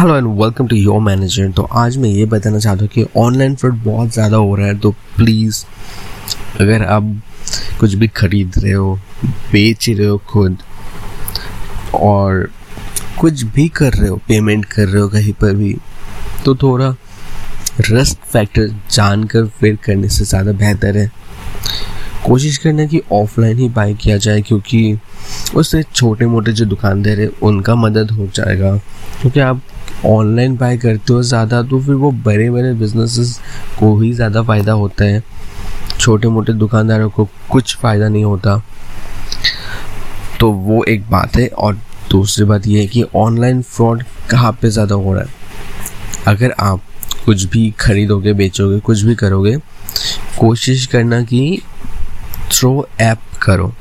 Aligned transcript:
Hello 0.00 0.14
and 0.16 0.26
welcome 0.40 0.66
to 0.66 0.76
your 0.76 1.00
manager 1.00 1.50
तो 1.52 1.62
आज 1.78 1.96
मैं 1.98 2.08
ये 2.08 2.24
बताना 2.26 2.58
चाहता 2.58 2.80
हूँ 2.80 2.88
कि 2.88 3.04
ऑनलाइन 3.18 3.54
फ्रॉड 3.54 3.74
बहुत 3.84 4.12
ज़्यादा 4.12 4.36
हो 4.36 4.54
रहा 4.56 4.66
है 4.66 4.78
तो 4.80 4.90
प्लीज़ 5.16 5.64
अगर 6.60 6.84
आप 6.84 7.10
कुछ 7.80 7.94
भी 7.94 8.08
खरीद 8.08 8.52
रहे 8.58 8.72
हो, 8.72 8.94
बेच 9.52 9.88
रहे 9.88 10.06
हो 10.06 10.16
खुद, 10.28 10.56
और 11.94 12.48
कुछ 13.20 13.42
भी 13.44 13.68
कर 13.68 13.92
रहे 13.92 14.08
हो 14.08 14.16
पेमेंट 14.28 14.64
कर 14.64 14.88
रहे 14.88 15.02
हो 15.02 15.08
कहीं 15.08 15.32
पर 15.42 15.54
भी 15.56 15.76
तो 16.44 16.54
थोड़ा 16.54 16.90
रिस्क 17.80 18.24
फैक्टर 18.24 18.68
जानकर 18.90 19.46
फिर 19.60 19.78
करने 19.84 20.08
से 20.08 20.24
ज़्यादा 20.24 20.52
बेहतर 20.54 20.96
है। 20.98 21.10
कोशिश 22.26 22.56
करना 22.58 22.86
कि 22.86 23.02
ऑफलाइन 23.12 23.58
ही 23.58 23.68
बाई 23.70 23.94
किया 23.94 24.16
जाए, 24.16 24.40
क्योंकि 24.40 24.98
उससे 25.54 25.82
छोटे 25.84 26.26
मोटे 26.26 26.52
जो 26.52 26.64
दुकानदार 26.64 27.20
है 27.20 27.26
उनका 27.42 27.74
मदद 27.74 28.10
हो 28.10 28.26
जाएगा। 28.26 28.74
क्योंकि 29.20 29.40
आप 29.40 29.60
ऑनलाइन 30.06 30.56
बाय 30.56 30.76
करते 30.78 31.12
हो 31.12 31.22
ज़्यादा 31.22 31.62
तो 31.62 31.80
फिर 31.82 31.94
वो 31.94 32.10
बड़े 32.24 32.50
बड़े 32.50 32.72
बिजनेसेस 32.74 33.38
को 33.78 33.96
ही 34.00 34.12
ज़्यादा 34.12 34.42
फ़ायदा 34.42 34.72
होता 34.72 35.04
है। 35.04 35.22
छोटे 35.98 36.28
मोटे 36.28 36.52
दुकानदारों 36.52 37.08
को 37.10 37.28
कुछ 37.50 37.76
फ़ायदा 37.76 38.08
नहीं 38.08 38.24
होता। 38.24 38.56
तो 40.40 40.50
वो 40.52 40.82
एक 40.84 41.10
बात 41.10 41.36
है, 41.36 41.46
और 41.48 41.74
दूसरी 42.10 42.44
बात 42.44 42.66
ये 42.66 42.80
है 42.80 42.86
कि 42.86 43.02
ऑनलाइन 43.16 43.60
फ्रॉड 43.62 44.02
कहाँ 44.30 44.52
पे 44.52 44.70
ज़्यादा 44.70 44.94
हो 44.94 45.12
रहा 45.14 45.22
है? 45.22 45.28
अगर 46.26 46.54
आप 46.60 46.80
कुछ 47.24 47.44
भी 47.44 47.70
खरीदोगे, 47.80 48.32
बेचोगे, 48.32 48.78
कुछ 48.80 49.02
भी 49.02 49.14
करोगे, 49.14 49.56
कोशिश 50.38 50.86
करना 50.86 51.22
कि 51.22 51.60
थ्रो 52.50 52.88
ऐप 53.00 53.18
करो। 53.42 53.72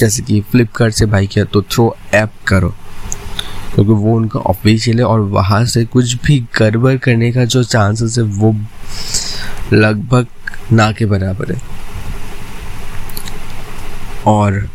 जैसे 0.00 0.22
कि 0.22 0.40
फ्लिपकार्ट 0.50 0.94
से 0.94 1.06
बाई 1.06 1.26
किया 1.26 1.44
तो 1.44 1.62
थ्रो 1.62 1.94
ऐप 2.14 2.32
करो। 2.48 2.74
क्योंकि 3.74 3.92
वो 3.92 4.14
उनका 4.16 4.40
ऑफिशियल 4.50 4.98
है 4.98 5.04
और 5.04 5.20
वहाँ 5.30 5.64
से 5.64 5.84
कुछ 5.86 6.14
भी 6.24 6.38
गड़बड़ 6.58 6.96
करने 6.98 7.30
का 7.32 7.44
जो 7.44 7.62
चांसेस 7.64 8.18
है, 8.18 8.24
वो 8.24 8.54
लगभग 9.72 10.26
ना 10.72 10.90
के 10.92 11.06
बराबर 11.06 11.52
है। 11.52 11.60
और 14.26 14.68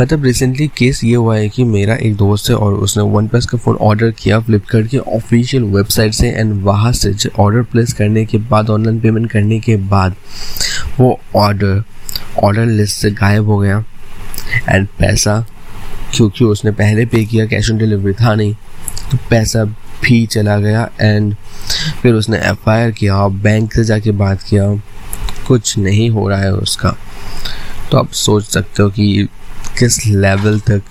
मतलब 0.00 0.24
रिसेंटली 0.24 0.66
केस 0.68 1.02
ये 1.04 1.14
हुआ 1.14 1.36
है 1.36 1.48
कि 1.48 1.64
मेरा 1.64 1.94
एक 1.96 2.16
दोस्त 2.16 2.48
है 2.50 2.56
और 2.56 2.74
उसने 2.74 3.02
वन 3.12 3.28
प्लस 3.28 3.46
का 3.46 3.58
फ़ोन 3.58 3.76
ऑर्डर 3.80 4.10
किया 4.18 4.40
फ्लिपकार्ट 4.40 4.86
की 4.86 4.98
ऑफिशियल 4.98 5.62
वेबसाइट 5.74 6.14
से 6.14 6.28
एंड 6.30 6.52
वहाँ 6.62 6.92
से 6.92 7.14
ऑर्डर 7.38 7.62
प्लेस 7.72 7.92
करने 7.92 8.24
के 8.26 8.38
बाद 8.50 8.70
ऑनलाइन 8.70 9.00
पेमेंट 9.00 9.30
करने 9.30 9.60
के 9.60 9.76
बाद 9.92 10.14
वो 10.98 11.18
ऑर्डर 11.36 11.82
ऑर्डर 12.42 12.66
लिस्ट 12.66 12.96
से 12.96 13.10
गायब 13.10 13.48
हो 13.48 13.58
गया। 13.58 13.84
एंड 14.68 14.86
पैसा, 14.98 15.38
क्योंकि 16.14 16.44
उसने 16.44 16.70
पहले 16.70 17.06
पे 17.06 17.24
किया 17.24 17.46
कैश 17.46 17.70
ऑन 17.70 17.78
डिलीवरी 17.78 18.12
था 18.14 18.34
नहीं 18.34 18.54
तो 19.10 19.18
पैसा 19.30 19.64
भी 20.02 20.26
चला 20.26 20.58
गया। 20.58 20.88
एंड 21.00 21.34
फिर 22.02 22.14
उसने 22.14 22.38
एफआईआर 22.38 22.90
किया 22.90 23.26
बैंक 23.28 23.72
से 23.72 23.84
जाके 23.84 24.10
बात 24.10 24.42
किया। 24.42 24.64
कुछ 25.46 25.76
नहीं 25.78 26.08
हो 26.10 26.28
रहा 26.28 26.40
है 26.40 26.52
उसका। 26.52 26.96
तो 27.90 27.98
आप 27.98 28.12
सोच 28.12 28.44
सकते 28.44 28.82
हो 28.82 28.88
कि 28.90 29.28
किस 29.78 30.06
लेवल 30.06 30.60
तक 30.60 30.82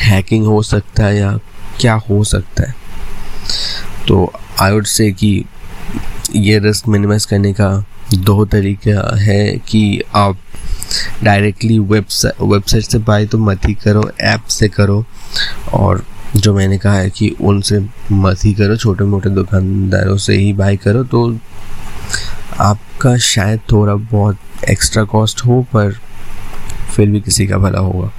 हैकिंग 0.00 0.46
हो 0.46 0.62
सकता 0.62 1.04
है 1.04 1.16
या 1.16 1.38
क्या 1.80 1.94
हो 2.10 2.22
सकता 2.24 2.62
है। 2.62 2.74
तो 4.08 4.32
आई 4.60 4.72
वुड 4.72 4.86
से 4.86 5.10
कि 5.12 5.44
ये 6.36 6.58
रिस्क 6.58 6.88
मिनिमाइज 6.88 7.24
करने 7.24 7.52
का 7.52 7.68
दो 8.14 8.44
तरीका 8.44 9.16
है 9.18 9.46
कि 9.68 10.02
आप 10.14 10.38
डायरेक्टली 11.24 11.78
वेबसाइट 11.78 12.40
वेबसाइट 12.42 12.84
से 12.84 12.98
बाई 12.98 13.26
तो 13.26 13.38
मत 13.38 13.66
ही 13.66 13.74
करो 13.74 14.10
ऐप 14.20 14.44
से 14.48 14.68
करो। 14.68 15.04
और 15.72 16.04
जो 16.36 16.54
मैंने 16.54 16.78
कहा 16.78 16.94
है 16.94 17.10
कि 17.10 17.28
उनसे 17.40 17.78
मत 18.12 18.44
ही 18.44 18.52
करो 18.54 18.76
छोटे 18.76 19.04
मोटे 19.04 19.30
दुकानदारों 19.30 20.16
से 20.16 20.36
ही 20.36 20.52
बाई 20.52 20.76
करो। 20.76 21.04
तो 21.04 21.38
आपका 22.60 23.16
शायद 23.16 23.60
थोड़ा 23.72 23.94
बहुत 23.94 24.38
एक्स्ट्रा 24.70 25.04
कॉस्ट 25.04 25.44
हो, 25.46 25.62
पर 25.62 25.92
फिर 26.96 27.08
भी 27.10 27.20
किसी 27.20 27.46
का 27.46 27.58
भला 27.58 27.78
होगा। 27.78 28.10